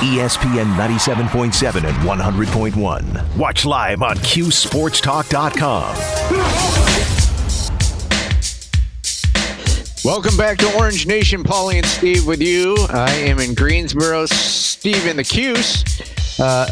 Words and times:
ESPN 0.00 0.74
97.7 0.76 1.84
and 1.84 1.96
100.1. 1.98 3.36
Watch 3.36 3.66
live 3.66 4.02
on 4.02 4.16
QSportsTalk.com. 4.16 5.96
Welcome 10.02 10.36
back 10.38 10.56
to 10.58 10.78
Orange 10.78 11.06
Nation. 11.06 11.44
Paulie 11.44 11.74
and 11.74 11.84
Steve 11.84 12.26
with 12.26 12.40
you. 12.40 12.74
I 12.88 13.10
am 13.10 13.38
in 13.38 13.52
Greensboro. 13.52 14.24
Steve 14.24 15.06
in 15.06 15.18
the 15.18 15.24
Cuse. 15.24 15.84
Uh, 16.40 16.66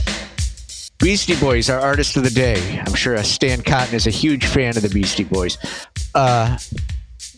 Beastie 0.99 1.37
Boys, 1.37 1.69
our 1.69 1.79
artist 1.79 2.17
of 2.17 2.25
the 2.25 2.31
day. 2.31 2.83
I'm 2.87 2.95
sure 2.95 3.23
Stan 3.23 3.61
Cotton 3.61 3.95
is 3.95 4.07
a 4.07 4.11
huge 4.11 4.47
fan 4.47 4.79
of 4.79 4.83
the 4.83 4.89
Beastie 4.89 5.25
Boys. 5.25 5.59
Uh, 6.15 6.57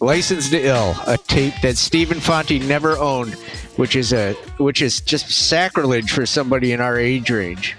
Licensed 0.00 0.50
to 0.52 0.60
Ill, 0.66 0.94
a 1.06 1.18
tape 1.18 1.52
that 1.62 1.76
Stephen 1.76 2.20
Fonte 2.20 2.58
never 2.66 2.96
owned, 2.96 3.34
which 3.76 3.96
is 3.96 4.12
a 4.14 4.32
which 4.56 4.80
is 4.80 5.00
just 5.02 5.30
sacrilege 5.30 6.10
for 6.10 6.24
somebody 6.24 6.72
in 6.72 6.80
our 6.80 6.98
age 6.98 7.30
range. 7.30 7.76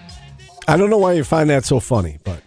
I 0.68 0.78
don't 0.78 0.92
know 0.92 1.00
why 1.00 1.14
you 1.14 1.24
find 1.24 1.50
that 1.50 1.66
so 1.66 1.80
funny, 1.80 2.20
but 2.24 2.44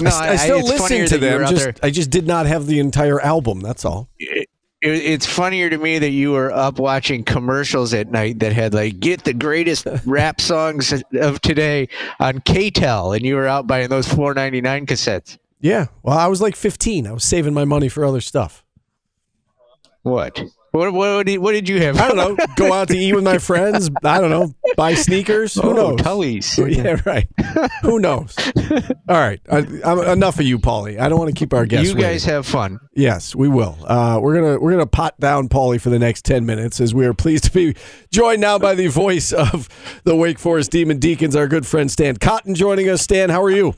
No, 0.00 0.10
I, 0.10 0.30
I 0.30 0.36
still 0.36 0.60
it's 0.60 0.68
listen 0.70 1.06
to 1.08 1.18
that 1.18 1.26
you 1.26 1.32
were 1.34 1.38
them. 1.44 1.50
Just 1.50 1.64
there- 1.64 1.74
I 1.82 1.90
just 1.90 2.10
did 2.10 2.26
not 2.26 2.46
have 2.46 2.66
the 2.66 2.78
entire 2.78 3.20
album. 3.20 3.60
That's 3.60 3.84
all. 3.84 4.08
it, 4.18 4.48
it's 4.80 5.26
funnier 5.26 5.68
to 5.68 5.76
me 5.76 5.98
that 5.98 6.08
you 6.08 6.32
were 6.32 6.50
up 6.50 6.78
watching 6.78 7.22
commercials 7.22 7.92
at 7.92 8.10
night 8.10 8.38
that 8.38 8.54
had 8.54 8.72
like 8.72 8.98
get 9.00 9.24
the 9.24 9.34
greatest 9.34 9.86
rap 10.06 10.40
songs 10.40 10.94
of 11.12 11.42
today 11.42 11.88
on 12.18 12.38
KTEL 12.38 13.14
and 13.14 13.26
you 13.26 13.34
were 13.34 13.46
out 13.46 13.66
buying 13.66 13.90
those 13.90 14.08
4.99 14.08 14.86
cassettes. 14.86 15.36
Yeah. 15.60 15.86
Well, 16.02 16.16
I 16.18 16.26
was 16.26 16.40
like 16.40 16.56
15. 16.56 17.06
I 17.06 17.12
was 17.12 17.24
saving 17.24 17.54
my 17.54 17.64
money 17.64 17.88
for 17.88 18.04
other 18.04 18.20
stuff. 18.20 18.64
What? 20.02 20.40
What 20.72 20.92
what 20.92 21.26
did, 21.26 21.38
what 21.38 21.50
did 21.52 21.68
you 21.68 21.82
have? 21.82 21.98
I 21.98 22.06
don't 22.06 22.16
know. 22.16 22.46
Go 22.54 22.72
out 22.72 22.86
to 22.88 22.96
eat 22.96 23.12
with 23.12 23.24
my 23.24 23.38
friends. 23.38 23.90
I 24.04 24.20
don't 24.20 24.30
know. 24.30 24.54
Buy 24.76 24.94
sneakers. 24.94 25.54
Who 25.54 25.70
Oh, 25.70 25.72
knows? 25.72 26.00
Tully's. 26.00 26.56
Yeah, 26.76 27.00
right. 27.04 27.26
Who 27.82 27.98
knows? 27.98 28.36
All 29.08 29.18
right. 29.18 29.40
I, 29.50 29.58
I'm, 29.84 29.98
enough 29.98 30.38
of 30.38 30.46
you, 30.46 30.60
Paulie. 30.60 30.98
I 31.00 31.08
don't 31.08 31.18
want 31.18 31.28
to 31.28 31.36
keep 31.38 31.52
our 31.52 31.66
guests. 31.66 31.88
You 31.92 31.96
guys 31.96 32.24
have 32.26 32.46
fun. 32.46 32.78
Yes, 32.94 33.34
we 33.34 33.48
will. 33.48 33.76
Uh, 33.84 34.20
we're 34.22 34.34
gonna 34.40 34.60
we're 34.60 34.70
gonna 34.70 34.86
pot 34.86 35.18
down 35.18 35.48
Paulie 35.48 35.80
for 35.80 35.90
the 35.90 35.98
next 35.98 36.24
ten 36.24 36.46
minutes, 36.46 36.80
as 36.80 36.94
we 36.94 37.04
are 37.04 37.14
pleased 37.14 37.44
to 37.44 37.50
be 37.50 37.74
joined 38.12 38.40
now 38.40 38.56
by 38.56 38.76
the 38.76 38.86
voice 38.86 39.32
of 39.32 39.68
the 40.04 40.14
Wake 40.14 40.38
Forest 40.38 40.70
Demon 40.70 41.00
Deacons, 41.00 41.34
our 41.34 41.48
good 41.48 41.66
friend 41.66 41.90
Stan 41.90 42.16
Cotton, 42.16 42.54
joining 42.54 42.88
us. 42.88 43.02
Stan, 43.02 43.28
how 43.28 43.42
are 43.42 43.50
you? 43.50 43.74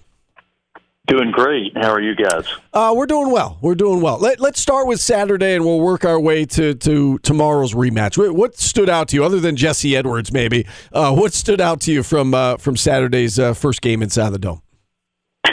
Doing 1.08 1.32
great. 1.32 1.72
How 1.76 1.90
are 1.90 2.00
you 2.00 2.14
guys? 2.14 2.44
Uh, 2.72 2.94
we're 2.96 3.06
doing 3.06 3.32
well. 3.32 3.58
We're 3.60 3.74
doing 3.74 4.00
well. 4.00 4.18
Let, 4.18 4.38
let's 4.38 4.60
start 4.60 4.86
with 4.86 5.00
Saturday, 5.00 5.56
and 5.56 5.64
we'll 5.64 5.80
work 5.80 6.04
our 6.04 6.20
way 6.20 6.44
to, 6.44 6.74
to 6.74 7.18
tomorrow's 7.18 7.74
rematch. 7.74 8.16
What, 8.16 8.32
what 8.36 8.56
stood 8.56 8.88
out 8.88 9.08
to 9.08 9.16
you, 9.16 9.24
other 9.24 9.40
than 9.40 9.56
Jesse 9.56 9.96
Edwards, 9.96 10.32
maybe? 10.32 10.64
Uh, 10.92 11.12
what 11.12 11.32
stood 11.32 11.60
out 11.60 11.80
to 11.82 11.92
you 11.92 12.04
from 12.04 12.34
uh, 12.34 12.56
from 12.56 12.76
Saturday's 12.76 13.36
uh, 13.36 13.52
first 13.52 13.82
game 13.82 14.00
inside 14.02 14.30
the 14.30 14.38
dome? 14.38 14.62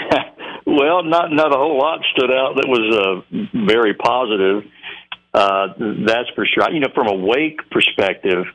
Well, 0.71 1.03
not 1.03 1.31
not 1.31 1.51
a 1.51 1.57
whole 1.57 1.79
lot 1.79 1.99
stood 2.15 2.31
out 2.31 2.55
that 2.57 2.67
was 2.67 2.85
uh, 2.93 3.65
very 3.65 3.95
positive. 3.95 4.63
Uh, 5.33 5.73
that's 6.05 6.29
for 6.35 6.45
sure. 6.45 6.71
You 6.71 6.79
know, 6.79 6.89
from 6.93 7.07
a 7.07 7.15
Wake 7.15 7.59
perspective, 7.71 8.45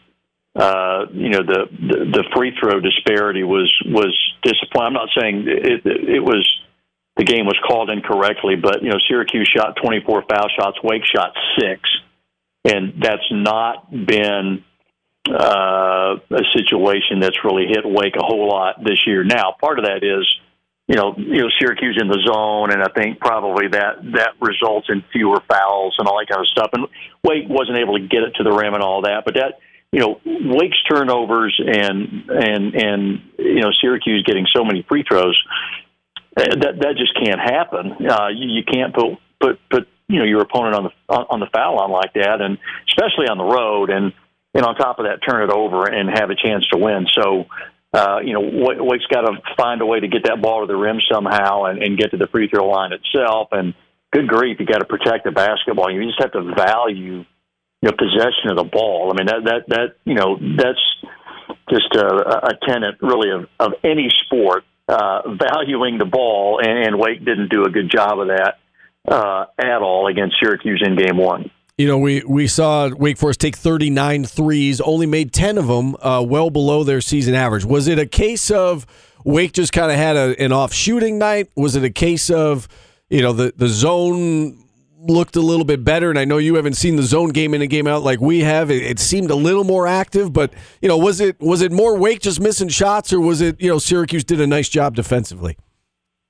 uh, 0.55 1.06
you 1.12 1.31
know 1.31 1.42
the, 1.42 1.67
the 1.72 1.98
the 2.12 2.25
free 2.34 2.53
throw 2.59 2.78
disparity 2.78 3.42
was 3.42 3.70
was 3.87 4.17
disappointing. 4.45 4.87
I'm 4.87 4.92
not 4.92 5.09
saying 5.19 5.45
it, 5.48 5.83
it 5.84 6.22
was 6.22 6.48
the 7.16 7.24
game 7.24 7.46
was 7.46 7.58
called 7.66 7.90
incorrectly, 7.90 8.56
but 8.56 8.82
you 8.82 8.90
know 8.90 8.98
Syracuse 9.08 9.50
shot 9.54 9.76
24 9.82 10.24
foul 10.28 10.48
shots, 10.58 10.78
Wake 10.82 11.04
shot 11.04 11.32
six, 11.58 11.80
and 12.64 12.94
that's 13.00 13.26
not 13.30 13.90
been 13.90 14.64
uh, 15.28 16.16
a 16.30 16.44
situation 16.52 17.20
that's 17.20 17.44
really 17.44 17.66
hit 17.68 17.84
Wake 17.84 18.16
a 18.16 18.24
whole 18.24 18.48
lot 18.48 18.82
this 18.82 19.06
year. 19.06 19.24
Now, 19.24 19.54
part 19.58 19.78
of 19.78 19.84
that 19.84 20.02
is, 20.02 20.28
you 20.88 20.96
know, 20.96 21.14
you 21.16 21.42
know 21.42 21.48
Syracuse 21.60 21.98
in 22.00 22.08
the 22.08 22.20
zone, 22.26 22.72
and 22.72 22.82
I 22.82 22.88
think 22.88 23.20
probably 23.20 23.69
that 23.69 24.03
that 24.14 24.32
results 24.41 24.88
in 24.91 25.04
fewer 25.12 25.41
fouls 25.48 25.94
and 25.98 26.08
all 26.08 26.19
that 26.19 26.26
kind 26.28 26.41
of 26.41 26.48
stuff. 26.48 26.70
And 26.72 26.86
Wake 27.22 27.48
wasn't 27.48 27.78
able 27.78 27.97
to 27.97 28.06
get 28.06 28.22
it 28.22 28.34
to 28.36 28.42
the 28.42 28.53
rim 28.53 28.74
and 28.74 28.82
all 28.82 29.03
that, 29.03 29.22
but 29.24 29.34
that. 29.34 29.58
You 29.92 30.00
know, 30.00 30.20
Wake's 30.26 30.82
turnovers 30.91 31.54
and 31.64 32.28
and 32.28 32.74
and 32.74 33.20
you 33.38 33.60
know 33.60 33.70
Syracuse 33.80 34.24
getting 34.26 34.44
so 34.53 34.64
many 34.64 34.84
free 34.88 35.04
throws 35.08 35.41
that 36.37 36.75
that 36.81 36.95
just 36.97 37.15
can't 37.15 37.41
happen. 37.41 38.06
Uh, 38.06 38.28
you, 38.28 38.49
you 38.49 38.65
can't 38.65 38.95
put 38.95 39.19
put 39.41 39.59
put 39.71 39.89
you 40.09 40.19
know 40.19 40.25
your 40.25 40.43
opponent 40.43 40.75
on 40.75 40.84
the 40.84 41.15
on, 41.15 41.41
the 41.41 41.47
foul 41.53 41.77
line 41.77 41.91
like 41.91 42.12
that, 42.15 42.41
and 42.41 42.59
especially 42.89 43.28
on 43.28 43.39
the 43.39 43.45
road, 43.45 43.91
and 43.91 44.12
and 44.55 44.65
on 44.65 44.75
top 44.75 44.99
of 44.99 45.06
that, 45.06 45.21
turn 45.28 45.43
it 45.49 45.53
over 45.53 45.87
and 45.87 46.11
have 46.11 46.31
a 46.31 46.37
chance 46.37 46.67
to 46.69 46.78
win. 46.78 47.06
So. 47.12 47.47
Uh, 47.95 48.19
you 48.25 48.33
know, 48.33 48.41
Wa- 48.41 48.83
Wake's 48.83 49.06
got 49.06 49.21
to 49.21 49.39
find 49.56 49.81
a 49.81 49.87
way 49.87 50.00
to 50.00 50.09
get 50.09 50.25
that 50.25 50.43
ball 50.43 50.62
to 50.62 50.67
the 50.67 50.77
rim 50.77 50.99
somehow 51.09 51.67
and, 51.67 51.81
and 51.81 51.97
get 51.97 52.11
to 52.11 52.17
the 52.17 52.27
free 52.27 52.49
throw 52.49 52.66
line 52.69 52.91
itself. 52.93 53.51
And 53.53 53.72
good 54.12 54.27
grief, 54.27 54.59
you 54.59 54.66
got 54.66 54.81
to 54.81 54.84
protect 54.84 55.22
the 55.22 55.31
basketball. 55.31 55.93
You 55.93 56.05
just 56.05 56.21
have 56.21 56.33
to 56.33 56.43
value 56.56 57.25
you 57.84 57.89
know, 57.89 57.93
possession 57.93 58.51
of 58.51 58.56
the 58.56 58.65
ball. 58.65 59.12
I 59.12 59.16
mean, 59.16 59.27
that 59.27 59.45
that 59.45 59.69
that 59.69 59.89
you 60.05 60.15
know, 60.15 60.39
that's 60.41 60.83
just 61.71 61.95
a, 61.95 62.49
a 62.49 62.66
tenet 62.66 62.97
really 63.01 63.31
of, 63.31 63.47
of 63.61 63.75
any 63.84 64.09
sport 64.25 64.65
uh, 64.89 65.22
valuing 65.39 65.99
the 65.99 66.05
ball, 66.05 66.61
and, 66.62 66.87
and 66.87 66.99
Wake 66.99 67.25
didn't 67.25 67.50
do 67.50 67.65
a 67.65 67.71
good 67.71 67.91
job 67.91 68.19
of 68.19 68.28
that 68.28 68.59
uh, 69.09 69.47
at 69.59 69.83
all 69.83 70.06
against 70.06 70.37
Syracuse 70.41 70.83
in 70.84 70.97
game 70.97 71.17
one. 71.17 71.50
You 71.77 71.89
know, 71.89 71.99
we, 71.99 72.22
we 72.22 72.47
saw 72.47 72.89
Wake 72.91 73.19
Forest 73.19 73.41
take 73.41 73.56
39 73.56 74.27
threes, 74.27 74.81
only 74.81 75.06
made 75.06 75.33
10 75.33 75.59
of 75.59 75.67
them, 75.67 75.97
uh, 76.00 76.25
well 76.27 76.50
below 76.50 76.84
their 76.84 77.00
season 77.00 77.34
average. 77.34 77.65
Was 77.65 77.89
it 77.89 77.99
a 77.99 78.06
case 78.06 78.50
of 78.50 78.87
Wake 79.25 79.53
just 79.53 79.72
kind 79.72 79.91
of 79.91 79.97
had 79.97 80.17
a, 80.17 80.41
an 80.41 80.53
off 80.53 80.72
shooting 80.72 81.19
night? 81.19 81.51
Was 81.56 81.75
it 81.75 81.83
a 81.83 81.91
case 81.91 82.31
of, 82.31 82.69
you 83.09 83.22
know, 83.22 83.33
the, 83.33 83.53
the 83.56 83.66
zone 83.66 84.63
looked 85.06 85.37
a 85.37 85.41
little 85.41 85.65
bit 85.65 85.84
better? 85.84 86.10
And 86.10 86.19
I 86.19 86.25
know 86.25 86.38
you 86.38 86.54
haven't 86.56 86.75
seen 86.75 86.97
the 86.97 87.03
zone 87.03 87.31
game 87.31 87.54
in 87.54 87.62
and 87.62 87.70
game 87.70 87.87
out 87.87 88.03
like 88.03 88.20
we 88.20 88.41
have. 88.41 88.70
It, 88.70 88.82
it 88.82 88.98
seemed 88.98 89.31
a 89.31 89.34
little 89.34 89.65
more 89.65 89.87
active, 89.87 90.32
but, 90.32 90.53
you 90.81 90.88
know, 90.88 90.98
was 90.98 91.20
it 91.20 91.41
was 91.41 91.62
it 91.62 91.72
more 91.72 91.97
Wake 91.97 92.20
just 92.20 92.41
missing 92.41 92.69
shots 92.69 93.12
or 93.12 93.20
was 93.20 93.41
it, 93.41 93.60
you 93.60 93.69
know, 93.69 93.78
Syracuse 93.78 94.25
did 94.25 94.41
a 94.41 94.47
nice 94.47 94.69
job 94.69 94.94
defensively? 94.94 95.56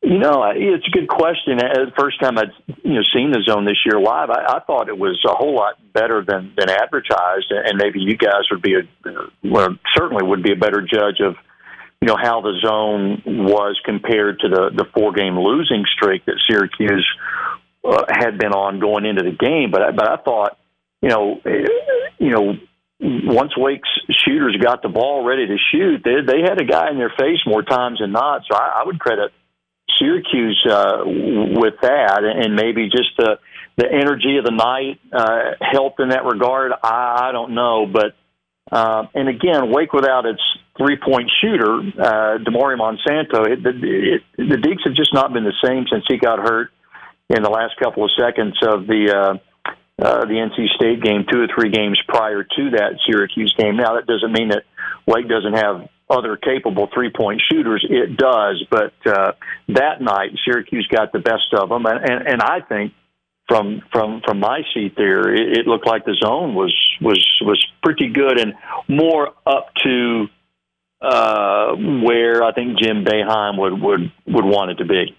You 0.05 0.19
know, 0.19 0.45
it's 0.55 0.87
a 0.87 0.91
good 0.91 1.09
question. 1.09 1.59
Uh, 1.59 1.91
first 1.99 2.21
time 2.21 2.37
I'd 2.37 2.53
you 2.85 2.93
know 2.93 3.03
seen 3.15 3.31
the 3.31 3.43
zone 3.49 3.65
this 3.65 3.79
year 3.87 3.99
live, 3.99 4.29
I, 4.29 4.57
I 4.57 4.61
thought 4.67 4.91
it 4.91 4.99
was 4.99 5.19
a 5.25 5.33
whole 5.33 5.55
lot 5.55 5.77
better 5.95 6.23
than 6.23 6.53
than 6.59 6.69
advertised, 6.69 7.51
and 7.51 7.79
maybe 7.79 8.01
you 8.01 8.15
guys 8.15 8.45
would 8.51 8.61
be 8.61 8.75
a 8.75 8.83
well, 9.43 9.69
certainly 9.97 10.23
would 10.23 10.43
be 10.43 10.53
a 10.53 10.57
better 10.57 10.83
judge 10.83 11.21
of 11.21 11.37
you 12.03 12.09
know 12.09 12.19
how 12.21 12.43
the 12.43 12.53
zone 12.61 13.23
was 13.25 13.81
compared 13.83 14.41
to 14.41 14.49
the 14.51 14.69
the 14.77 14.85
four 14.93 15.13
game 15.13 15.39
losing 15.39 15.87
streak 15.97 16.27
that 16.27 16.39
Syracuse 16.47 17.09
uh, 17.85 18.05
had 18.09 18.39
been 18.39 18.53
on 18.53 18.81
going 18.81 19.05
into 19.05 19.23
the 19.23 19.37
game. 19.37 19.71
But 19.71 19.97
but 19.97 20.09
I 20.09 20.17
thought 20.17 20.59
you 21.03 21.09
know 21.09 21.41
eh, 21.45 21.67
you 22.19 22.31
know 22.31 22.55
once 23.01 23.53
Wake's 23.57 23.89
shooters 24.11 24.57
got 24.63 24.83
the 24.83 24.89
ball 24.89 25.25
ready 25.25 25.47
to 25.47 25.57
shoot, 25.71 26.03
they 26.05 26.21
they 26.27 26.41
had 26.41 26.61
a 26.61 26.65
guy 26.65 26.91
in 26.91 26.99
their 26.99 27.13
face 27.19 27.41
more 27.47 27.63
times 27.63 27.99
than 28.01 28.13
not. 28.13 28.43
So 28.51 28.57
I, 28.57 28.81
I 28.81 28.87
would 28.87 28.99
credit 28.99 29.33
Syracuse 29.99 30.65
uh, 30.69 31.03
with 31.05 31.75
that, 31.83 32.23
and 32.25 32.55
maybe 32.57 32.89
just 32.89 33.17
the 33.19 33.39
the 33.77 33.87
energy 33.91 34.39
of 34.39 34.45
the 34.45 34.53
night 34.53 35.01
uh, 35.13 35.57
helped 35.61 36.01
in 36.01 36.11
that 36.11 36.25
regard. 36.25 36.73
I, 36.83 37.29
I 37.29 37.33
don't 37.33 37.55
know, 37.55 37.87
but 37.87 38.15
uh, 38.71 39.07
and 39.15 39.29
again, 39.29 39.71
Wake 39.71 39.93
without 39.93 40.25
its 40.27 40.43
three 40.79 40.97
point 40.97 41.31
shooter, 41.41 41.79
uh, 41.79 42.39
Damari 42.39 42.79
Monsanto, 42.79 43.47
it, 43.47 43.65
it, 43.65 43.85
it, 43.85 44.23
the 44.37 44.57
Deeks 44.57 44.85
have 44.85 44.95
just 44.95 45.13
not 45.13 45.33
been 45.33 45.45
the 45.45 45.55
same 45.65 45.87
since 45.91 46.05
he 46.09 46.17
got 46.17 46.39
hurt 46.39 46.71
in 47.31 47.43
the 47.43 47.51
last 47.51 47.77
couple 47.83 48.05
of 48.05 48.11
seconds 48.19 48.59
of 48.63 48.87
the. 48.87 49.13
Uh, 49.15 49.39
uh, 49.97 50.25
the 50.25 50.35
NC 50.35 50.75
State 50.75 51.01
game, 51.05 51.25
two 51.31 51.39
or 51.41 51.47
three 51.47 51.71
games 51.71 51.97
prior 52.09 52.43
to 52.43 52.71
that 52.71 52.99
Syracuse 53.07 53.55
game. 53.57 53.77
Now, 53.77 53.95
that 53.95 54.09
doesn't 54.09 54.33
mean 54.33 54.49
that 54.49 54.65
Wake 55.07 55.29
doesn't 55.29 55.53
have 55.53 55.89
other 56.11 56.37
capable 56.37 56.89
three 56.93 57.11
point 57.11 57.41
shooters. 57.51 57.87
It 57.89 58.17
does, 58.17 58.65
but 58.71 58.93
uh, 59.07 59.33
that 59.69 60.01
night 60.01 60.31
Syracuse 60.45 60.89
got 60.89 61.13
the 61.13 61.21
best 61.21 61.55
of 61.57 61.69
them, 61.69 61.87
and, 61.87 61.99
and, 61.99 62.27
and 62.27 62.43
I 62.43 62.61
think 62.69 62.93
from 63.49 63.83
from 63.93 64.23
from 64.25 64.41
my 64.41 64.63
seat 64.73 64.95
there, 64.97 65.33
it, 65.33 65.59
it 65.59 65.67
looked 65.67 65.87
like 65.87 66.05
the 66.05 66.17
zone 66.21 66.55
was 66.55 66.75
was 67.01 67.25
was 67.43 67.65
pretty 67.83 68.09
good 68.09 68.39
and 68.39 68.55
more 68.89 69.29
up 69.47 69.69
to 69.85 70.27
uh, 71.01 71.75
where 71.75 72.43
I 72.43 72.53
think 72.53 72.79
Jim 72.79 73.05
Boeheim 73.05 73.59
would 73.59 73.81
would 73.81 74.13
would 74.27 74.45
want 74.45 74.73
it 74.73 74.75
to 74.77 74.85
be. 74.85 75.17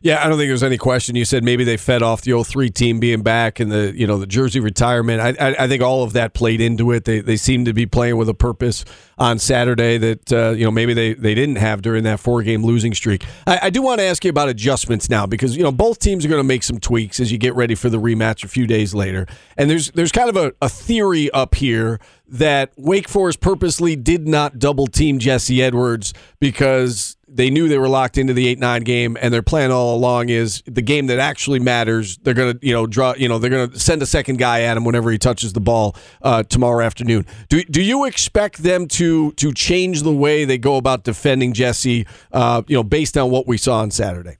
Yeah, 0.00 0.24
I 0.24 0.28
don't 0.28 0.38
think 0.38 0.48
there's 0.48 0.62
any 0.62 0.78
question. 0.78 1.16
You 1.16 1.24
said 1.24 1.44
maybe 1.44 1.64
they 1.64 1.76
fed 1.76 2.02
off 2.02 2.22
the 2.22 2.42
03 2.42 2.70
team 2.70 3.00
being 3.00 3.22
back 3.22 3.60
and 3.60 3.70
the 3.70 3.92
you 3.96 4.06
know 4.06 4.18
the 4.18 4.26
jersey 4.26 4.60
retirement. 4.60 5.20
I, 5.20 5.48
I, 5.48 5.64
I 5.64 5.68
think 5.68 5.82
all 5.82 6.02
of 6.02 6.12
that 6.14 6.34
played 6.34 6.60
into 6.60 6.92
it. 6.92 7.04
They 7.04 7.20
they 7.20 7.36
seem 7.36 7.64
to 7.64 7.72
be 7.72 7.86
playing 7.86 8.16
with 8.16 8.28
a 8.28 8.34
purpose 8.34 8.84
on 9.18 9.38
Saturday 9.38 9.98
that 9.98 10.32
uh, 10.32 10.50
you 10.50 10.64
know 10.64 10.70
maybe 10.70 10.94
they, 10.94 11.14
they 11.14 11.34
didn't 11.34 11.56
have 11.56 11.82
during 11.82 12.04
that 12.04 12.20
four 12.20 12.42
game 12.42 12.64
losing 12.64 12.94
streak. 12.94 13.24
I, 13.46 13.60
I 13.62 13.70
do 13.70 13.82
want 13.82 14.00
to 14.00 14.04
ask 14.04 14.24
you 14.24 14.30
about 14.30 14.48
adjustments 14.48 15.08
now 15.08 15.26
because 15.26 15.56
you 15.56 15.62
know 15.62 15.72
both 15.72 15.98
teams 15.98 16.24
are 16.24 16.28
going 16.28 16.40
to 16.40 16.44
make 16.46 16.62
some 16.62 16.78
tweaks 16.78 17.20
as 17.20 17.32
you 17.32 17.38
get 17.38 17.54
ready 17.54 17.74
for 17.74 17.88
the 17.88 17.98
rematch 17.98 18.44
a 18.44 18.48
few 18.48 18.66
days 18.66 18.94
later. 18.94 19.26
And 19.56 19.70
there's 19.70 19.90
there's 19.92 20.12
kind 20.12 20.28
of 20.28 20.36
a, 20.36 20.52
a 20.60 20.68
theory 20.68 21.30
up 21.30 21.54
here 21.54 22.00
that 22.34 22.72
Wake 22.76 23.08
Forest 23.08 23.40
purposely 23.40 23.94
did 23.94 24.26
not 24.26 24.58
double 24.58 24.88
team 24.88 25.20
Jesse 25.20 25.62
Edwards 25.62 26.12
because 26.40 27.16
they 27.28 27.48
knew 27.48 27.68
they 27.68 27.78
were 27.78 27.88
locked 27.88 28.18
into 28.18 28.34
the 28.34 28.48
eight 28.48 28.58
nine 28.58 28.82
game, 28.82 29.16
and 29.20 29.32
their 29.32 29.42
plan 29.42 29.70
all 29.70 29.94
along 29.94 30.30
is 30.30 30.60
the 30.66 30.82
game 30.82 31.06
that 31.06 31.20
actually 31.20 31.60
matters. 31.60 32.16
They're 32.18 32.34
gonna, 32.34 32.56
you 32.60 32.74
know, 32.74 32.88
draw, 32.88 33.14
you 33.16 33.28
know, 33.28 33.38
they're 33.38 33.50
gonna 33.50 33.78
send 33.78 34.02
a 34.02 34.06
second 34.06 34.40
guy 34.40 34.62
at 34.62 34.76
him 34.76 34.84
whenever 34.84 35.12
he 35.12 35.18
touches 35.18 35.52
the 35.52 35.60
ball 35.60 35.94
uh, 36.22 36.42
tomorrow 36.42 36.84
afternoon. 36.84 37.24
Do 37.48 37.62
do 37.62 37.80
you 37.80 38.04
expect 38.04 38.64
them 38.64 38.88
to 38.88 39.30
to 39.32 39.52
change 39.52 40.02
the 40.02 40.12
way 40.12 40.44
they 40.44 40.58
go 40.58 40.76
about 40.76 41.04
defending 41.04 41.52
Jesse? 41.52 42.04
Uh, 42.32 42.62
you 42.66 42.76
know, 42.76 42.82
based 42.82 43.16
on 43.16 43.30
what 43.30 43.46
we 43.46 43.58
saw 43.58 43.78
on 43.78 43.92
Saturday. 43.92 44.38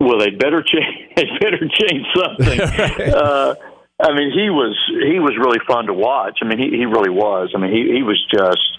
Well, 0.00 0.18
they 0.18 0.30
better 0.30 0.62
change. 0.62 1.02
They 1.16 1.24
better 1.40 1.66
change 1.66 2.06
something. 2.14 2.60
uh, 3.14 3.54
I 3.98 4.12
mean, 4.12 4.30
he 4.30 4.50
was 4.50 4.76
he 4.88 5.18
was 5.18 5.36
really 5.38 5.60
fun 5.66 5.86
to 5.86 5.94
watch. 5.94 6.38
I 6.42 6.46
mean, 6.46 6.58
he 6.58 6.76
he 6.76 6.84
really 6.84 7.10
was. 7.10 7.52
I 7.54 7.58
mean, 7.58 7.72
he 7.72 7.96
he 7.96 8.02
was 8.02 8.20
just. 8.30 8.78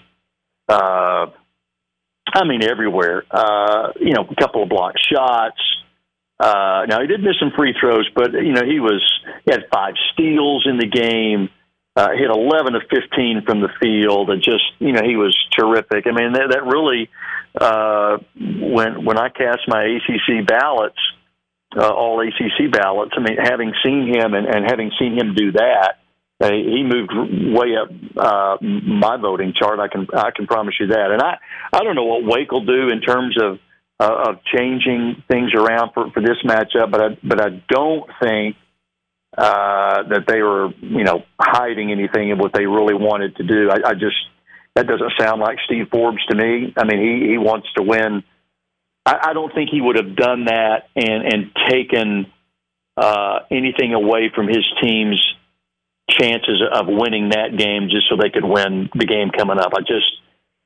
Uh, 0.68 1.26
I 2.34 2.44
mean, 2.44 2.62
everywhere. 2.62 3.24
Uh, 3.30 3.92
you 3.98 4.12
know, 4.12 4.26
a 4.30 4.34
couple 4.36 4.62
of 4.62 4.68
block 4.68 4.94
shots. 5.12 5.60
Uh, 6.38 6.86
now 6.88 7.00
he 7.00 7.08
did 7.08 7.20
miss 7.20 7.34
some 7.40 7.50
free 7.56 7.74
throws, 7.80 8.08
but 8.14 8.32
you 8.32 8.52
know 8.52 8.64
he 8.64 8.78
was 8.78 9.02
he 9.44 9.50
had 9.50 9.64
five 9.72 9.94
steals 10.12 10.66
in 10.70 10.78
the 10.78 10.86
game. 10.86 11.50
Uh, 11.96 12.10
hit 12.10 12.30
11 12.30 12.76
of 12.76 12.82
15 12.94 13.42
from 13.44 13.60
the 13.60 13.70
field, 13.80 14.30
and 14.30 14.40
just 14.40 14.62
you 14.78 14.92
know 14.92 15.02
he 15.02 15.16
was 15.16 15.36
terrific. 15.58 16.06
I 16.06 16.12
mean 16.12 16.32
that, 16.34 16.50
that 16.50 16.64
really 16.64 17.10
uh, 17.60 18.18
when 18.38 19.04
when 19.04 19.18
I 19.18 19.30
cast 19.30 19.62
my 19.66 19.82
ACC 19.82 20.46
ballots, 20.46 20.98
uh, 21.78 21.88
all 21.88 22.20
ACC 22.20 22.70
ballots. 22.72 23.12
I 23.16 23.20
mean, 23.20 23.36
having 23.38 23.72
seen 23.84 24.12
him 24.12 24.34
and, 24.34 24.46
and 24.46 24.64
having 24.66 24.90
seen 24.98 25.14
him 25.18 25.34
do 25.34 25.52
that, 25.52 25.98
uh, 26.40 26.50
he 26.50 26.84
moved 26.84 27.10
way 27.56 27.76
up 27.76 27.88
uh, 28.16 28.56
my 28.62 29.16
voting 29.16 29.52
chart. 29.58 29.80
I 29.80 29.88
can 29.88 30.06
I 30.14 30.30
can 30.30 30.46
promise 30.46 30.74
you 30.78 30.88
that. 30.88 31.10
And 31.10 31.20
I 31.20 31.38
I 31.72 31.82
don't 31.82 31.96
know 31.96 32.04
what 32.04 32.24
Wake 32.24 32.52
will 32.52 32.64
do 32.64 32.88
in 32.90 33.00
terms 33.00 33.36
of 33.40 33.58
uh, 34.00 34.30
of 34.30 34.36
changing 34.44 35.22
things 35.28 35.52
around 35.54 35.92
for, 35.94 36.10
for 36.10 36.20
this 36.20 36.38
matchup, 36.44 36.90
but 36.90 37.00
I 37.00 37.18
but 37.22 37.40
I 37.40 37.62
don't 37.68 38.08
think 38.22 38.56
uh, 39.36 40.02
that 40.08 40.24
they 40.28 40.42
were 40.42 40.68
you 40.80 41.04
know 41.04 41.24
hiding 41.40 41.90
anything 41.90 42.32
of 42.32 42.38
what 42.38 42.52
they 42.52 42.66
really 42.66 42.94
wanted 42.94 43.36
to 43.36 43.42
do. 43.42 43.70
I, 43.70 43.90
I 43.90 43.94
just 43.94 44.16
that 44.74 44.86
doesn't 44.86 45.12
sound 45.18 45.40
like 45.40 45.58
Steve 45.66 45.86
Forbes 45.90 46.24
to 46.26 46.36
me. 46.36 46.72
I 46.76 46.84
mean, 46.84 47.00
he 47.00 47.30
he 47.30 47.38
wants 47.38 47.66
to 47.76 47.82
win. 47.82 48.22
I, 49.06 49.30
I 49.30 49.32
don't 49.32 49.52
think 49.54 49.70
he 49.70 49.80
would 49.80 49.96
have 49.96 50.16
done 50.16 50.46
that 50.46 50.88
and 50.94 51.32
and 51.32 51.50
taken 51.68 52.26
uh, 52.96 53.40
anything 53.50 53.94
away 53.94 54.30
from 54.34 54.48
his 54.48 54.66
team's 54.82 55.22
chances 56.10 56.62
of 56.72 56.86
winning 56.88 57.30
that 57.30 57.56
game 57.56 57.88
just 57.90 58.08
so 58.08 58.16
they 58.16 58.30
could 58.30 58.44
win 58.44 58.88
the 58.94 59.06
game 59.06 59.30
coming 59.30 59.58
up. 59.58 59.72
I 59.76 59.80
just, 59.80 60.06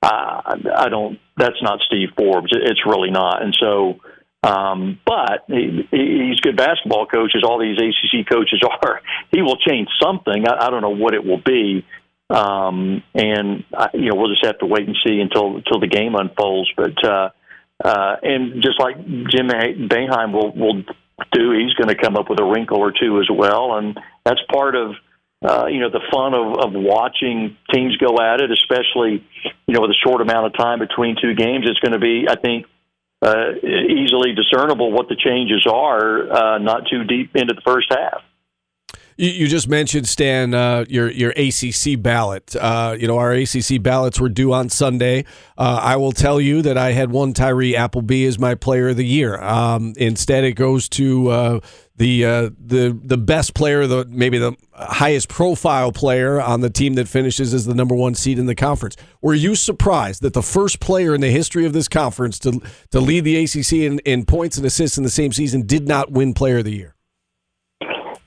I, 0.03 0.55
I 0.77 0.89
don't. 0.89 1.19
That's 1.37 1.61
not 1.63 1.81
Steve 1.87 2.11
Forbes. 2.17 2.51
It's 2.53 2.87
really 2.87 3.11
not. 3.11 3.43
And 3.43 3.57
so, 3.59 4.01
um, 4.43 4.99
but 5.05 5.45
he, 5.49 5.87
he's 5.91 6.41
good 6.41 6.57
basketball 6.57 7.07
coach, 7.07 7.33
as 7.37 7.43
all 7.45 7.59
these 7.59 7.79
ACC 7.79 8.27
coaches 8.29 8.63
are. 8.83 9.01
He 9.31 9.43
will 9.43 9.57
change 9.57 9.89
something. 10.01 10.47
I, 10.47 10.67
I 10.67 10.71
don't 10.71 10.83
know 10.83 10.97
what 10.97 11.15
it 11.15 11.25
will 11.25 11.43
be. 11.45 11.85
Um, 12.31 13.03
and 13.15 13.65
I, 13.77 13.89
you 13.93 14.11
know, 14.11 14.17
we'll 14.17 14.31
just 14.31 14.47
have 14.47 14.59
to 14.61 14.67
wait 14.67 14.87
and 14.87 14.97
see 15.07 15.21
until 15.21 15.57
until 15.57 15.81
the 15.81 15.87
game 15.87 16.15
unfolds. 16.15 16.71
But 16.77 17.05
uh, 17.05 17.31
uh, 17.83 18.17
and 18.23 18.63
just 18.63 18.81
like 18.81 18.97
Jim 19.05 19.49
Boeheim 19.49 20.33
will 20.33 20.53
will 20.53 20.83
do, 21.33 21.53
he's 21.53 21.75
going 21.75 21.89
to 21.89 22.01
come 22.01 22.17
up 22.17 22.31
with 22.31 22.41
a 22.41 22.45
wrinkle 22.45 22.79
or 22.79 22.93
two 22.93 23.21
as 23.21 23.29
well, 23.31 23.77
and 23.77 23.99
that's 24.25 24.41
part 24.53 24.75
of 24.75 24.95
uh, 25.45 25.67
you 25.67 25.81
know, 25.81 25.91
the 25.91 26.01
fun 26.13 26.35
of, 26.35 26.59
of 26.59 26.73
watching 26.73 27.57
teams 27.75 27.97
go 27.97 28.19
at 28.21 28.41
it, 28.41 28.51
especially, 28.53 29.27
you 29.67 29.75
know, 29.75 29.81
with 29.81 29.91
a 29.91 29.99
short 30.07 30.21
amount 30.21 30.47
of 30.47 30.57
time 30.57 30.79
between 30.79 31.17
two 31.21 31.35
games, 31.35 31.67
it's 31.69 31.81
going 31.81 31.93
to 31.93 31.99
be, 31.99 32.27
I 32.29 32.37
think, 32.37 32.67
uh, 33.23 33.55
easily 33.63 34.35
discernible 34.35 34.93
what 34.93 35.09
the 35.09 35.17
changes 35.17 35.67
are, 35.67 36.33
uh, 36.33 36.59
not 36.59 36.87
too 36.89 37.05
deep 37.05 37.35
into 37.35 37.55
the 37.55 37.61
first 37.65 37.89
half. 37.91 38.23
You, 39.17 39.31
you 39.31 39.49
just 39.49 39.69
mentioned 39.69 40.09
Stan 40.09 40.55
uh, 40.55 40.85
your 40.89 41.11
your 41.11 41.31
ACC 41.31 42.01
ballot. 42.01 42.55
Uh, 42.57 42.97
you 42.99 43.07
know 43.07 43.19
our 43.19 43.33
ACC 43.33 43.83
ballots 43.83 44.21
were 44.21 44.29
due 44.29 44.53
on 44.53 44.69
Sunday. 44.69 45.25
Uh, 45.57 45.81
I 45.83 45.97
will 45.97 46.13
tell 46.13 46.41
you 46.41 46.63
that 46.63 46.79
I 46.79 46.93
had 46.93 47.11
one 47.11 47.33
Tyree 47.33 47.77
Appleby 47.77 48.25
as 48.27 48.39
my 48.39 48.55
Player 48.55 48.91
of 48.91 48.97
the 48.97 49.07
Year. 49.07 49.41
Um, 49.41 49.95
instead, 49.97 50.45
it 50.45 50.53
goes 50.53 50.89
to 50.91 51.29
uh, 51.29 51.61
the 51.97 52.25
uh, 52.25 52.51
the 52.59 52.99
the 53.05 53.19
best 53.19 53.55
player, 53.55 53.87
the 53.87 54.05
maybe 54.09 54.39
the 54.39 54.57
highest 54.73 55.29
profile 55.29 55.93
player 55.93 56.41
on 56.41 56.61
the 56.61 56.71
team 56.71 56.95
that 56.95 57.07
finishes 57.07 57.53
as 57.55 57.67
the 57.67 57.75
number 57.75 57.95
one 57.95 58.15
seed 58.15 58.39
in 58.39 58.47
the 58.47 58.55
conference. 58.55 58.97
Were 59.21 59.35
you 59.35 59.55
surprised 59.55 60.23
that 60.23 60.33
the 60.33 60.43
first 60.43 60.81
player 60.81 61.15
in 61.15 61.21
the 61.21 61.31
history 61.31 61.67
of 61.67 61.73
this 61.73 61.89
conference 61.89 62.39
to 62.41 62.61
to 62.91 63.01
lead 63.01 63.25
the 63.25 63.45
ACC 63.45 63.73
in, 63.75 63.99
in 64.01 64.25
points 64.25 64.57
and 64.57 64.67
assists 64.67 64.97
in 64.97 65.05
the 65.05 65.11
same 65.11 65.33
season 65.33 65.67
did 65.67 65.87
not 65.87 66.11
win 66.11 66.35
Player 66.35 66.59
of 66.59 66.65
the 66.65 66.73
Year? 66.73 66.95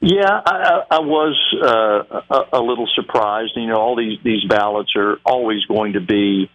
Yeah, 0.07 0.39
I, 0.45 0.83
I 0.91 0.99
was 0.99 1.35
uh, 1.63 2.45
a, 2.53 2.61
little 2.61 2.87
surprised. 2.93 3.53
You 3.55 3.65
know, 3.65 3.77
all 3.77 3.95
these 3.95 4.19
these 4.23 4.43
ballots 4.47 4.91
are 4.95 5.17
always 5.25 5.65
going 5.65 5.93
to 5.93 5.99
be 5.99 6.47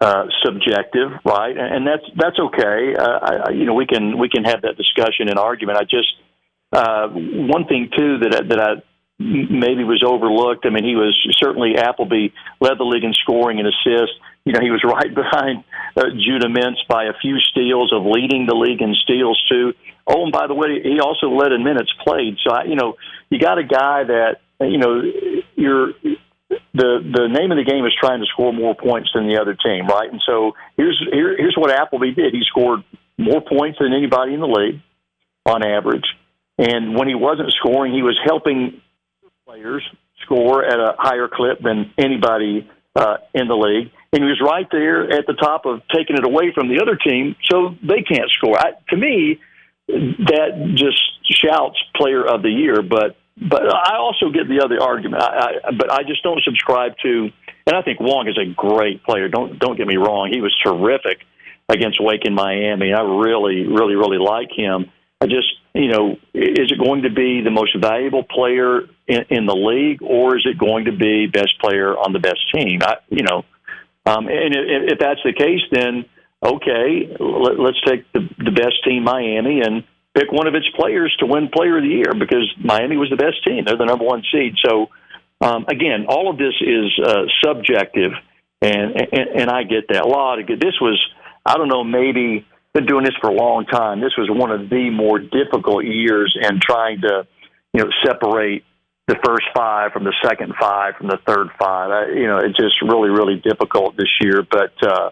uh, 0.00 0.24
subjective, 0.44 1.12
right? 1.24 1.56
And 1.56 1.86
that's 1.86 2.02
that's 2.16 2.40
okay. 2.40 2.96
Uh, 2.98 3.18
I, 3.22 3.50
you 3.50 3.66
know, 3.66 3.74
we 3.74 3.86
can 3.86 4.18
we 4.18 4.28
can 4.28 4.42
have 4.42 4.62
that 4.62 4.76
discussion 4.76 5.28
and 5.28 5.38
argument. 5.38 5.78
I 5.78 5.84
just 5.84 6.12
uh, 6.72 7.06
one 7.06 7.66
thing 7.66 7.88
too 7.96 8.18
that 8.18 8.48
that 8.48 8.58
I 8.58 8.82
maybe 9.20 9.84
was 9.84 10.02
overlooked. 10.04 10.66
I 10.66 10.70
mean, 10.70 10.82
he 10.82 10.96
was 10.96 11.14
certainly 11.38 11.76
Appleby 11.76 12.34
led 12.60 12.78
the 12.78 12.84
league 12.84 13.04
in 13.04 13.12
scoring 13.12 13.60
and 13.60 13.68
assists. 13.68 14.18
You 14.44 14.54
know, 14.54 14.60
he 14.60 14.72
was 14.72 14.82
right 14.84 15.14
behind 15.14 15.62
uh, 15.96 16.10
Judah 16.18 16.48
Mintz 16.48 16.82
by 16.88 17.04
a 17.04 17.14
few 17.22 17.38
steals 17.38 17.92
of 17.92 18.02
leading 18.04 18.46
the 18.46 18.56
league 18.56 18.82
in 18.82 18.92
steals 19.04 19.40
too. 19.48 19.72
Oh, 20.06 20.24
and 20.24 20.32
by 20.32 20.46
the 20.46 20.54
way, 20.54 20.82
he 20.82 20.98
also 21.00 21.28
led 21.28 21.52
in 21.52 21.62
minutes 21.62 21.90
played. 22.04 22.36
So, 22.44 22.52
I, 22.52 22.64
you 22.64 22.74
know, 22.74 22.96
you 23.30 23.38
got 23.38 23.58
a 23.58 23.64
guy 23.64 24.04
that 24.04 24.36
you 24.60 24.78
know 24.78 25.02
you're 25.54 25.92
the 26.74 27.00
the 27.00 27.28
name 27.28 27.50
of 27.50 27.58
the 27.58 27.64
game 27.64 27.84
is 27.86 27.92
trying 27.98 28.20
to 28.20 28.26
score 28.26 28.52
more 28.52 28.74
points 28.74 29.10
than 29.14 29.28
the 29.28 29.40
other 29.40 29.54
team, 29.54 29.86
right? 29.86 30.10
And 30.10 30.20
so 30.26 30.52
here's 30.76 31.00
here, 31.12 31.36
here's 31.36 31.54
what 31.56 31.70
Appleby 31.70 32.12
did. 32.12 32.32
He 32.32 32.42
scored 32.46 32.80
more 33.18 33.40
points 33.40 33.78
than 33.80 33.92
anybody 33.92 34.34
in 34.34 34.40
the 34.40 34.46
league 34.46 34.80
on 35.46 35.64
average, 35.64 36.06
and 36.58 36.96
when 36.96 37.08
he 37.08 37.14
wasn't 37.14 37.52
scoring, 37.58 37.92
he 37.92 38.02
was 38.02 38.18
helping 38.24 38.80
players 39.46 39.82
score 40.24 40.64
at 40.64 40.78
a 40.78 40.94
higher 40.98 41.28
clip 41.32 41.60
than 41.62 41.92
anybody 41.98 42.68
uh, 42.94 43.16
in 43.34 43.48
the 43.48 43.54
league. 43.54 43.90
And 44.12 44.22
he 44.22 44.28
was 44.28 44.40
right 44.40 44.66
there 44.70 45.10
at 45.10 45.26
the 45.26 45.32
top 45.32 45.64
of 45.64 45.80
taking 45.94 46.16
it 46.16 46.24
away 46.24 46.52
from 46.54 46.68
the 46.68 46.80
other 46.82 46.96
team, 46.96 47.34
so 47.50 47.74
they 47.82 48.02
can't 48.02 48.30
score. 48.36 48.58
I, 48.58 48.72
to 48.90 48.96
me, 48.96 49.40
that 49.88 50.72
just 50.74 51.00
shouts 51.24 51.78
player 51.96 52.24
of 52.26 52.42
the 52.42 52.50
year. 52.50 52.82
But 52.82 53.16
but 53.36 53.62
I 53.62 53.96
also 53.96 54.30
get 54.30 54.48
the 54.48 54.62
other 54.64 54.80
argument. 54.80 55.22
I, 55.22 55.54
I, 55.64 55.70
but 55.72 55.90
I 55.90 56.02
just 56.02 56.22
don't 56.22 56.42
subscribe 56.44 56.92
to. 57.02 57.30
And 57.66 57.76
I 57.76 57.82
think 57.82 58.00
Wong 58.00 58.28
is 58.28 58.38
a 58.38 58.52
great 58.54 59.02
player. 59.04 59.28
Don't 59.28 59.58
don't 59.58 59.76
get 59.76 59.86
me 59.86 59.96
wrong. 59.96 60.30
He 60.32 60.40
was 60.40 60.54
terrific 60.62 61.20
against 61.68 62.02
Wake 62.02 62.24
in 62.24 62.34
Miami. 62.34 62.92
I 62.92 63.02
really 63.02 63.66
really 63.66 63.94
really 63.94 64.18
like 64.18 64.50
him. 64.54 64.90
I 65.20 65.26
just 65.26 65.48
you 65.74 65.88
know 65.88 66.12
is 66.34 66.70
it 66.72 66.78
going 66.78 67.02
to 67.02 67.10
be 67.10 67.40
the 67.40 67.50
most 67.50 67.76
valuable 67.80 68.24
player 68.24 68.82
in, 69.06 69.24
in 69.30 69.46
the 69.46 69.54
league 69.54 70.02
or 70.02 70.36
is 70.36 70.44
it 70.44 70.58
going 70.58 70.86
to 70.86 70.92
be 70.92 71.26
best 71.26 71.58
player 71.60 71.96
on 71.96 72.12
the 72.12 72.18
best 72.18 72.40
team? 72.54 72.80
I 72.82 72.96
you 73.08 73.22
know. 73.22 73.44
Um, 74.04 74.26
and 74.26 74.52
if, 74.52 74.92
if 74.94 74.98
that's 74.98 75.20
the 75.24 75.32
case, 75.32 75.62
then 75.70 76.04
okay, 76.42 77.14
let, 77.18 77.58
let's 77.58 77.80
take 77.86 78.10
the, 78.12 78.28
the 78.38 78.50
best 78.50 78.82
team, 78.84 79.04
Miami, 79.04 79.60
and 79.60 79.84
pick 80.14 80.30
one 80.30 80.46
of 80.46 80.54
its 80.54 80.66
players 80.76 81.14
to 81.20 81.26
win 81.26 81.48
Player 81.48 81.78
of 81.78 81.82
the 81.82 81.88
Year 81.88 82.12
because 82.18 82.52
Miami 82.58 82.96
was 82.96 83.10
the 83.10 83.16
best 83.16 83.44
team. 83.46 83.64
They're 83.64 83.76
the 83.76 83.84
number 83.84 84.04
one 84.04 84.22
seed. 84.32 84.54
So, 84.64 84.88
um, 85.40 85.66
again, 85.68 86.06
all 86.08 86.30
of 86.30 86.38
this 86.38 86.54
is 86.60 86.92
uh, 87.04 87.24
subjective, 87.42 88.12
and, 88.60 88.94
and 89.12 89.40
and 89.40 89.50
I 89.50 89.64
get 89.64 89.88
that. 89.88 90.04
A 90.04 90.08
lot 90.08 90.38
of. 90.38 90.46
This 90.46 90.78
was, 90.80 91.00
I 91.44 91.56
don't 91.56 91.68
know, 91.68 91.82
maybe 91.82 92.46
been 92.72 92.86
doing 92.86 93.04
this 93.04 93.14
for 93.20 93.28
a 93.28 93.34
long 93.34 93.66
time. 93.66 94.00
This 94.00 94.16
was 94.16 94.28
one 94.30 94.50
of 94.50 94.70
the 94.70 94.90
more 94.90 95.18
difficult 95.18 95.84
years 95.84 96.36
in 96.40 96.60
trying 96.60 97.02
to, 97.02 97.26
you 97.74 97.84
know, 97.84 97.90
separate 98.04 98.64
the 99.08 99.16
first 99.24 99.44
five 99.54 99.92
from 99.92 100.04
the 100.04 100.14
second 100.24 100.54
five 100.58 100.94
from 100.96 101.08
the 101.08 101.18
third 101.26 101.48
five. 101.58 101.90
I, 101.90 102.12
you 102.14 102.26
know, 102.26 102.38
it's 102.38 102.56
just 102.56 102.80
really, 102.82 103.10
really 103.10 103.36
difficult 103.36 103.96
this 103.96 104.08
year. 104.20 104.46
But 104.48 104.72
uh, 104.82 105.10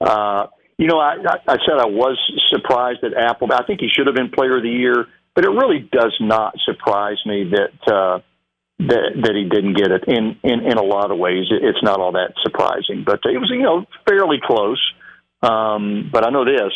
uh, 0.00 0.46
you 0.78 0.86
know, 0.86 0.98
I, 0.98 1.16
I 1.46 1.56
said 1.64 1.78
I 1.80 1.86
was 1.86 2.18
surprised 2.50 3.02
at 3.04 3.14
Apple. 3.14 3.48
I 3.52 3.64
think 3.64 3.80
he 3.80 3.88
should 3.88 4.06
have 4.06 4.16
been 4.16 4.30
Player 4.30 4.58
of 4.58 4.62
the 4.62 4.70
Year, 4.70 5.06
but 5.34 5.44
it 5.44 5.48
really 5.48 5.88
does 5.90 6.14
not 6.20 6.54
surprise 6.64 7.18
me 7.24 7.50
that 7.50 7.92
uh, 7.92 8.20
that 8.80 9.12
that 9.22 9.34
he 9.34 9.48
didn't 9.48 9.74
get 9.74 9.90
it. 9.90 10.04
In 10.06 10.36
in 10.42 10.60
in 10.66 10.78
a 10.78 10.82
lot 10.82 11.10
of 11.10 11.18
ways, 11.18 11.46
it's 11.50 11.82
not 11.82 12.00
all 12.00 12.12
that 12.12 12.34
surprising. 12.42 13.04
But 13.04 13.20
it 13.24 13.38
was 13.38 13.50
you 13.50 13.62
know 13.62 13.86
fairly 14.08 14.38
close. 14.42 14.82
Um, 15.42 16.10
but 16.12 16.26
I 16.26 16.30
know 16.30 16.44
this: 16.44 16.72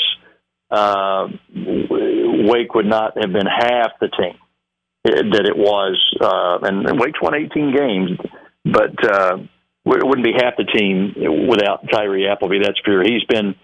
uh, 0.70 1.28
Wake 1.54 2.74
would 2.74 2.86
not 2.86 3.18
have 3.20 3.32
been 3.32 3.46
half 3.46 3.92
the 4.00 4.08
team 4.08 4.36
that 5.04 5.46
it 5.46 5.56
was, 5.56 5.98
uh, 6.20 6.58
and, 6.66 6.86
and 6.86 7.00
Wake's 7.00 7.20
won 7.22 7.34
18 7.34 7.74
games. 7.74 8.10
but 8.66 9.10
uh, 9.10 9.38
it 9.86 10.06
wouldn't 10.06 10.24
be 10.24 10.32
half 10.36 10.56
the 10.56 10.64
team 10.64 11.14
without 11.48 11.88
Tyree 11.90 12.28
Appleby. 12.28 12.58
That's 12.62 12.78
sure. 12.84 13.02
He's 13.02 13.24
been 13.24 13.54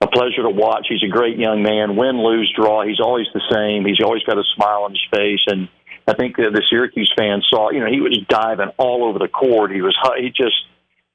a 0.00 0.06
pleasure 0.06 0.42
to 0.42 0.50
watch. 0.50 0.86
He's 0.88 1.02
a 1.04 1.12
great 1.12 1.38
young 1.38 1.62
man. 1.62 1.96
Win, 1.96 2.22
lose, 2.22 2.52
draw. 2.56 2.84
He's 2.86 3.00
always 3.00 3.26
the 3.34 3.42
same. 3.52 3.84
He's 3.84 4.00
always 4.02 4.22
got 4.24 4.38
a 4.38 4.44
smile 4.56 4.84
on 4.84 4.92
his 4.92 5.04
face, 5.12 5.44
and 5.46 5.68
I 6.08 6.14
think 6.14 6.36
the 6.36 6.62
Syracuse 6.70 7.12
fans 7.16 7.46
saw. 7.50 7.70
You 7.70 7.80
know, 7.80 7.90
he 7.90 8.00
was 8.00 8.18
diving 8.28 8.72
all 8.78 9.04
over 9.04 9.18
the 9.18 9.28
court. 9.28 9.70
He 9.72 9.82
was. 9.82 9.96
He 10.18 10.30
just 10.30 10.56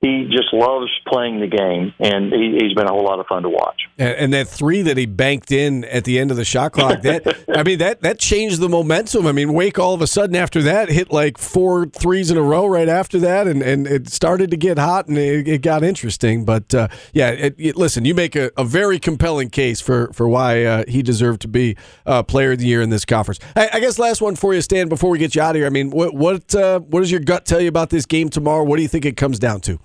he 0.05 0.29
just 0.29 0.53
loves 0.53 0.91
playing 1.07 1.39
the 1.39 1.47
game, 1.47 1.93
and 1.99 2.31
he, 2.31 2.59
has 2.61 2.73
been 2.73 2.85
a 2.85 2.91
whole 2.91 3.03
lot 3.03 3.19
of 3.19 3.25
fun 3.25 3.43
to 3.43 3.49
watch. 3.49 3.87
And, 3.97 4.15
and, 4.15 4.33
that 4.33 4.47
three 4.47 4.81
that 4.83 4.97
he 4.97 5.05
banked 5.05 5.51
in 5.51 5.83
at 5.85 6.03
the 6.03 6.19
end 6.19 6.29
of 6.29 6.37
the 6.37 6.45
shot 6.45 6.73
clock, 6.73 7.01
that 7.01 7.45
I 7.49 7.63
mean, 7.63 7.79
that 7.79 8.01
that 8.01 8.19
changed 8.19 8.59
the 8.59 8.69
momentum. 8.69 9.25
I 9.25 9.31
mean, 9.31 9.53
Wake 9.53 9.79
all 9.79 9.93
of 9.93 10.01
a 10.01 10.07
sudden 10.07 10.35
after 10.35 10.61
that 10.63 10.89
hit 10.89 11.11
like 11.11 11.37
four 11.37 11.87
threes 11.87 12.29
in 12.29 12.37
a 12.37 12.41
row 12.41 12.67
right 12.67 12.89
after 12.89 13.19
that, 13.19 13.47
and, 13.47 13.61
and 13.61 13.87
it 13.87 14.09
started 14.09 14.51
to 14.51 14.57
get 14.57 14.77
hot 14.77 15.07
and 15.07 15.17
it, 15.17 15.47
it 15.47 15.61
got 15.61 15.83
interesting. 15.83 16.45
But 16.45 16.73
uh, 16.73 16.87
yeah, 17.13 17.29
it, 17.29 17.55
it, 17.57 17.75
listen, 17.75 18.05
you 18.05 18.13
make 18.13 18.35
a, 18.35 18.51
a, 18.57 18.65
very 18.65 18.99
compelling 18.99 19.49
case 19.49 19.81
for 19.81 20.11
for 20.13 20.27
why 20.27 20.63
uh, 20.63 20.83
he 20.87 21.01
deserved 21.01 21.41
to 21.41 21.47
be 21.47 21.77
uh, 22.05 22.23
Player 22.23 22.51
of 22.51 22.59
the 22.59 22.67
Year 22.67 22.81
in 22.81 22.89
this 22.89 23.05
conference. 23.05 23.39
I, 23.55 23.69
I, 23.73 23.79
guess 23.79 23.97
last 23.97 24.21
one 24.21 24.35
for 24.35 24.53
you, 24.53 24.61
Stan, 24.61 24.89
before 24.89 25.09
we 25.09 25.17
get 25.17 25.35
you 25.35 25.41
out 25.41 25.51
of 25.51 25.59
here. 25.59 25.65
I 25.65 25.69
mean, 25.69 25.89
what 25.89 26.13
what 26.13 26.53
uh, 26.53 26.79
what 26.79 26.99
does 26.99 27.11
your 27.11 27.21
gut 27.21 27.45
tell 27.45 27.61
you 27.61 27.69
about 27.69 27.89
this 27.89 28.05
game 28.05 28.29
tomorrow? 28.29 28.63
What 28.63 28.75
do 28.77 28.81
you 28.81 28.87
think 28.87 29.05
it 29.05 29.17
comes 29.17 29.39
down 29.39 29.61
to? 29.61 29.79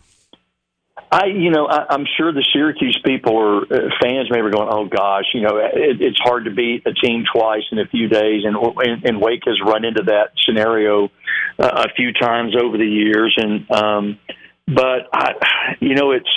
I, 1.12 1.26
you 1.26 1.50
know, 1.50 1.67
I, 1.67 1.87
I'm 1.90 2.07
sure 2.17 2.33
the 2.33 2.47
Syracuse 2.52 3.00
people 3.05 3.33
or 3.33 3.62
uh, 3.62 3.90
fans 4.00 4.31
may 4.31 4.40
be 4.43 4.50
going, 4.50 4.69
"Oh 4.71 4.87
gosh, 4.87 5.25
you 5.35 5.40
know, 5.40 5.57
it, 5.57 6.00
it's 6.00 6.19
hard 6.21 6.45
to 6.45 6.52
beat 6.52 6.87
a 6.87 6.93
team 6.93 7.25
twice 7.33 7.64
in 7.73 7.81
a 7.81 7.87
few 7.87 8.09
days," 8.09 8.43
and 8.45 8.57
and, 8.57 9.05
and 9.05 9.21
Wake 9.21 9.43
has 9.47 9.59
run 9.64 9.85
into 9.85 10.05
that 10.05 10.31
scenario 10.47 11.11
uh, 11.59 11.87
a 11.88 11.95
few 11.97 12.12
times 12.12 12.55
over 12.55 12.79
the 12.79 12.87
years. 12.87 13.37
And 13.37 13.69
um, 13.73 14.19
but 14.67 15.09
I, 15.12 15.33
you 15.81 15.97
know, 15.97 16.12
it's 16.12 16.31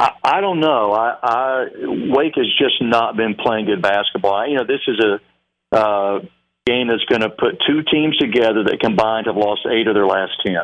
I, 0.00 0.10
I 0.24 0.40
don't 0.40 0.58
know. 0.58 0.92
I, 0.92 1.16
I 1.22 1.64
Wake 1.86 2.34
has 2.34 2.48
just 2.58 2.82
not 2.82 3.16
been 3.16 3.36
playing 3.36 3.66
good 3.66 3.82
basketball. 3.82 4.48
You 4.48 4.56
know, 4.56 4.64
this 4.66 4.80
is 4.88 4.98
a 5.00 5.76
uh, 5.76 6.18
game 6.66 6.88
that's 6.88 7.04
going 7.04 7.22
to 7.22 7.30
put 7.30 7.62
two 7.68 7.82
teams 7.82 8.16
together 8.18 8.64
that 8.64 8.80
combined 8.80 9.26
have 9.26 9.36
lost 9.36 9.60
eight 9.70 9.86
of 9.86 9.94
their 9.94 10.06
last 10.06 10.32
ten. 10.44 10.62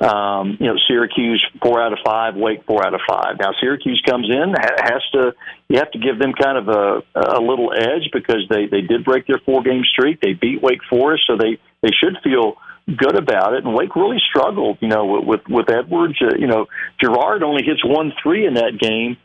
Um, 0.00 0.56
you 0.60 0.66
know, 0.66 0.76
Syracuse 0.86 1.44
four 1.60 1.82
out 1.82 1.92
of 1.92 1.98
five, 2.04 2.36
Wake 2.36 2.64
four 2.66 2.86
out 2.86 2.94
of 2.94 3.00
five. 3.08 3.36
Now 3.40 3.50
Syracuse 3.60 4.00
comes 4.06 4.28
in 4.30 4.54
has 4.54 5.02
to 5.12 5.34
you 5.68 5.78
have 5.78 5.90
to 5.90 5.98
give 5.98 6.20
them 6.20 6.34
kind 6.34 6.56
of 6.56 6.68
a 6.68 7.02
a 7.14 7.40
little 7.40 7.72
edge 7.72 8.10
because 8.12 8.46
they 8.48 8.66
they 8.66 8.82
did 8.82 9.04
break 9.04 9.26
their 9.26 9.40
four 9.44 9.62
game 9.62 9.82
streak. 9.90 10.20
They 10.20 10.34
beat 10.34 10.62
Wake 10.62 10.82
Forest, 10.88 11.24
so 11.26 11.36
they 11.36 11.58
they 11.82 11.90
should 11.90 12.16
feel 12.22 12.58
good 12.96 13.16
about 13.16 13.54
it. 13.54 13.64
And 13.64 13.74
Wake 13.74 13.96
really 13.96 14.20
struggled, 14.30 14.78
you 14.80 14.88
know, 14.88 15.20
with 15.26 15.40
with 15.48 15.68
Edwards. 15.68 16.18
Uh, 16.22 16.36
you 16.38 16.46
know, 16.46 16.66
Girard 17.02 17.42
only 17.42 17.64
hits 17.64 17.84
one 17.84 18.12
three 18.22 18.46
in 18.46 18.54
that 18.54 18.78
game, 18.78 19.16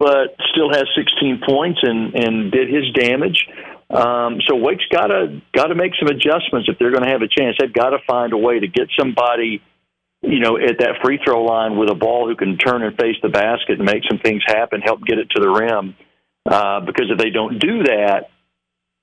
but 0.00 0.34
still 0.52 0.70
has 0.70 0.84
16 0.96 1.42
points 1.48 1.80
and 1.82 2.14
and 2.14 2.50
did 2.50 2.68
his 2.68 2.90
damage. 2.94 3.46
Um, 3.90 4.38
so 4.46 4.54
Wake's 4.56 4.86
got 4.90 5.08
to 5.08 5.40
got 5.52 5.66
to 5.66 5.74
make 5.74 5.92
some 5.98 6.08
adjustments 6.08 6.68
if 6.68 6.78
they're 6.78 6.92
going 6.92 7.04
to 7.04 7.10
have 7.10 7.22
a 7.22 7.28
chance. 7.28 7.56
They've 7.60 7.72
got 7.72 7.90
to 7.90 7.98
find 8.06 8.32
a 8.32 8.38
way 8.38 8.60
to 8.60 8.66
get 8.66 8.88
somebody 8.98 9.62
you 10.22 10.40
know, 10.40 10.56
at 10.56 10.78
that 10.78 11.00
free 11.02 11.18
throw 11.24 11.44
line 11.44 11.76
with 11.78 11.90
a 11.90 11.94
ball 11.94 12.28
who 12.28 12.36
can 12.36 12.58
turn 12.58 12.82
and 12.82 12.96
face 12.96 13.16
the 13.22 13.28
basket 13.28 13.78
and 13.78 13.84
make 13.84 14.02
some 14.08 14.18
things 14.18 14.42
happen, 14.46 14.80
help 14.80 15.04
get 15.04 15.18
it 15.18 15.30
to 15.30 15.40
the 15.40 15.48
rim. 15.48 15.96
Uh, 16.46 16.80
because 16.80 17.06
if 17.10 17.18
they 17.18 17.30
don't 17.30 17.58
do 17.58 17.84
that, 17.84 18.30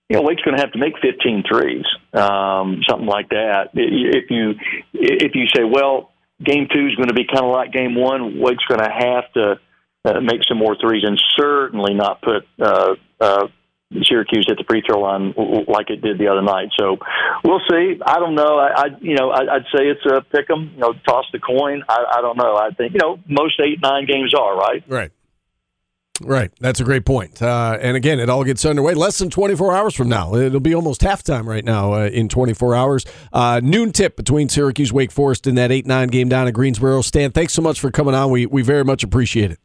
you 0.10 0.16
know, 0.16 0.24
Wake's 0.24 0.42
going 0.42 0.56
to 0.56 0.62
have 0.62 0.72
to 0.72 0.80
make 0.80 0.94
15 1.02 1.44
threes, 1.48 1.86
um, 2.14 2.82
something 2.88 3.08
like 3.08 3.30
that. 3.30 3.70
If 3.74 4.32
you 4.32 4.54
if 4.94 5.36
you 5.36 5.46
say, 5.54 5.64
well, 5.64 6.12
game 6.44 6.68
two 6.74 6.88
is 6.88 6.96
going 6.96 7.10
to 7.10 7.14
be 7.14 7.26
kind 7.26 7.46
of 7.46 7.52
like 7.52 7.74
game 7.74 7.96
one, 7.96 8.40
Wake's 8.40 8.64
going 8.66 8.80
to 8.80 8.90
have 8.90 9.32
to 9.34 9.60
uh, 10.06 10.22
make 10.22 10.42
some 10.48 10.58
more 10.58 10.78
threes 10.80 11.04
and 11.06 11.22
certainly 11.38 11.94
not 11.94 12.22
put 12.22 12.48
uh, 12.62 12.96
uh, 13.20 13.48
Syracuse 14.04 14.48
at 14.52 14.58
the 14.58 14.66
free 14.70 14.84
throw 14.86 15.00
line 15.00 15.34
like 15.68 15.90
it 15.90 16.02
did 16.02 16.18
the 16.18 16.28
other 16.28 16.42
night. 16.42 16.70
So 16.78 16.98
we'll 17.44 17.62
see. 17.70 18.00
I 18.06 18.20
don't 18.20 18.36
know. 18.36 18.58
I, 18.60 18.68
I 18.76 18.86
you 19.00 19.16
know 19.16 19.32
I, 19.32 19.56
I'd 19.56 19.66
say 19.74 19.88
it's 19.88 20.06
a 20.06 20.22
pick 20.22 20.50
'em. 20.50 20.72
You 20.76 20.80
know, 20.80 20.94
toss 21.08 21.26
the 21.32 21.40
coin. 21.40 21.84
I, 21.88 22.18
I 22.18 22.22
don't 22.22 22.38
know. 22.38 22.56
I 22.56 22.72
think 22.72 22.94
you 22.94 23.00
know 23.00 23.20
most 23.28 23.60
eight 23.60 23.80
nine 23.82 24.06
games 24.06 24.34
are 24.38 24.56
right. 24.58 24.84
Right. 24.88 25.12
Right. 26.22 26.52
That's 26.60 26.80
a 26.80 26.84
great 26.84 27.06
point. 27.06 27.42
Uh, 27.42 27.78
and 27.80 27.96
again, 27.96 28.20
it 28.20 28.28
all 28.28 28.44
gets 28.44 28.66
underway 28.66 28.96
less 28.96 29.20
than 29.20 29.30
24 29.30 29.76
hours 29.76 29.94
from 29.94 30.10
now. 30.10 30.34
It'll 30.34 30.60
be 30.60 30.74
almost 30.74 31.02
halftime 31.02 31.46
right 31.46 31.64
now 31.64 31.94
uh, 31.94 32.08
in 32.08 32.28
24 32.28 32.74
hours. 32.74 33.06
Uh, 33.32 33.62
noon 33.64 33.92
tip 33.92 34.16
between 34.16 34.50
Syracuse, 34.50 34.92
Wake 34.92 35.12
Forest 35.12 35.46
in 35.46 35.54
that 35.56 35.72
8 35.72 35.86
9 35.86 36.08
game 36.08 36.28
down 36.28 36.48
at 36.48 36.56
Greensboro. 36.56 37.02
Stan, 37.02 37.32
thanks 37.32 37.54
so 37.54 37.62
much 37.62 37.80
for 37.80 37.92
coming 37.92 38.16
on. 38.16 38.32
We, 38.32 38.48
we 38.48 38.64
very 38.64 38.84
much 38.84 39.04
appreciate 39.04 39.52
it. 39.52 39.60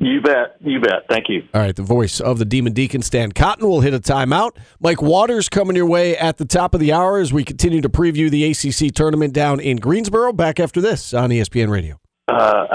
You 0.00 0.22
bet. 0.22 0.56
You 0.60 0.80
bet. 0.80 1.06
Thank 1.10 1.28
you. 1.28 1.42
All 1.52 1.60
right. 1.60 1.76
The 1.76 1.82
voice 1.82 2.20
of 2.20 2.38
the 2.38 2.46
Demon 2.46 2.72
Deacon, 2.72 3.02
Stan 3.02 3.32
Cotton, 3.32 3.68
will 3.68 3.82
hit 3.82 3.92
a 3.92 4.00
timeout. 4.00 4.56
Mike 4.80 5.02
Waters 5.02 5.50
coming 5.50 5.76
your 5.76 5.84
way 5.84 6.16
at 6.16 6.38
the 6.38 6.46
top 6.46 6.72
of 6.72 6.80
the 6.80 6.90
hour 6.90 7.18
as 7.18 7.34
we 7.34 7.44
continue 7.44 7.82
to 7.82 7.88
preview 7.90 8.30
the 8.30 8.44
ACC 8.50 8.94
tournament 8.94 9.34
down 9.34 9.60
in 9.60 9.76
Greensboro. 9.76 10.32
Back 10.32 10.58
after 10.58 10.80
this 10.80 11.12
on 11.12 11.28
ESPN 11.28 11.68
Radio. 11.68 12.00
Uh, 12.28 12.66